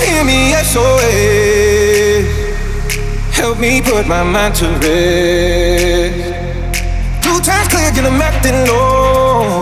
hear 0.00 0.24
me? 0.24 0.52
SOS. 0.62 2.26
Help 3.32 3.58
me 3.58 3.80
put 3.80 4.06
my 4.06 4.22
mind 4.22 4.54
to 4.56 4.66
rest. 4.82 6.34
Two 7.22 7.38
times 7.40 7.68
clear, 7.68 7.90
and 7.94 8.06
I'm 8.06 8.20
acting 8.20 8.56
low. 8.66 9.60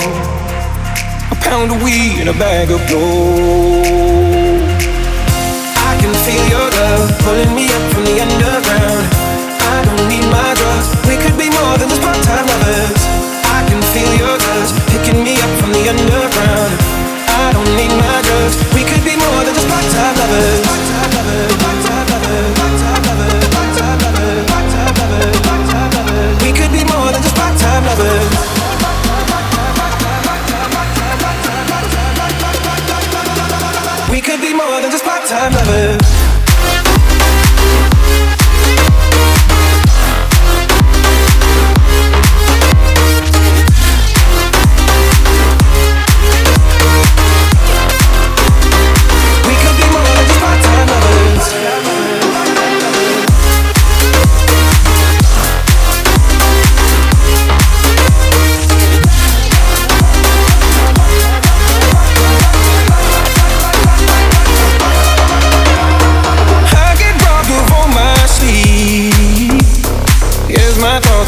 A 1.31 1.37
pound 1.43 1.71
of 1.73 1.83
weed 1.83 2.21
and 2.21 2.29
a 2.29 2.37
bag 2.39 2.71
of 2.71 2.81
gold. 2.89 4.63
I 5.91 5.93
can 6.01 6.13
feel 6.25 6.45
your 6.55 6.69
love 6.81 7.11
pulling 7.25 7.55
me 7.55 7.67
up 7.69 7.85
from 7.93 8.05
the 8.05 8.21
underground. 8.25 9.05
I 9.75 9.77
don't 9.87 10.07
need 10.09 10.27
my 10.31 10.51
drugs. 10.55 10.89
We 11.09 11.17
could 11.17 11.37
be 11.37 11.51
more 11.51 11.77
than 11.79 11.89
just 11.89 12.03
part-time 12.03 12.47
lovers. 12.47 13.03
I 13.59 13.61
can 13.69 13.81
feel 13.93 14.13
your 14.23 14.37
touch 14.39 14.71
picking 14.93 15.23
me 15.23 15.35
up 15.37 15.53
from 15.61 15.73
the 15.73 15.89
underground. 15.89 16.24
More 34.57 34.81
than 34.81 34.91
just 34.91 35.05
part-time 35.05 35.53
lovers. 35.53 36.34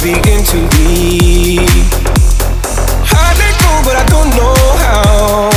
Begin 0.03 0.45
to. 0.45 0.59
I 3.11 3.27
let 3.41 3.55
go, 3.59 3.73
but 3.83 3.97
I 3.97 4.05
don't 4.07 4.31
know 4.39 4.55
how. 4.79 5.51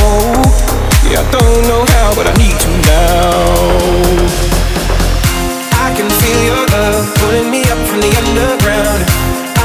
Yeah, 1.06 1.22
I 1.22 1.30
don't 1.30 1.62
know 1.70 1.84
how, 1.86 2.14
but 2.18 2.26
I 2.26 2.34
need 2.34 2.58
you 2.58 2.74
now. 2.82 3.46
I 5.78 5.94
can 5.94 6.10
feel 6.18 6.40
your 6.50 6.66
love 6.74 7.14
pulling 7.22 7.50
me 7.50 7.62
up 7.70 7.78
from 7.86 8.00
the 8.00 8.10
underground. 8.10 9.06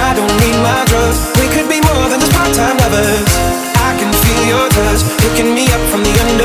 I 0.06 0.14
don't 0.14 0.36
need 0.44 0.58
my 0.62 0.86
drugs. 0.86 1.18
We 1.40 1.50
could 1.50 1.68
be 1.68 1.82
more 1.82 2.06
than 2.10 2.20
just 2.20 2.34
part-time 2.34 2.78
lovers. 2.78 3.26
I 3.82 3.98
can 3.98 4.14
feel 4.22 4.44
your 4.46 4.70
touch 4.70 5.02
picking 5.18 5.56
me 5.56 5.66
up 5.74 5.82
from 5.90 6.04
the 6.04 6.14
underground. 6.22 6.45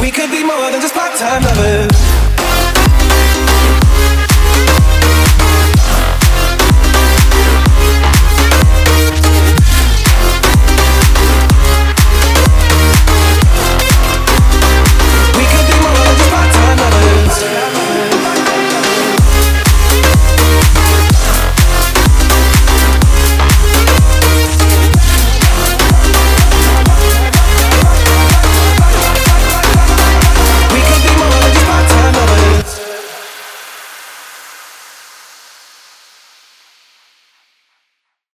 We 0.00 0.10
could 0.10 0.30
be 0.30 0.42
more 0.42 0.70
than 0.70 0.80
just 0.80 0.94
part-time 0.94 1.42
lovers. 1.42 2.13